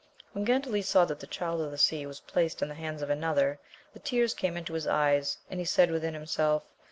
[0.31, 3.11] When Gandales saw that the Child of the Sea was placed in the hands of
[3.11, 3.59] another,
[3.93, 6.63] the tears came into his eyes, and he said within himself.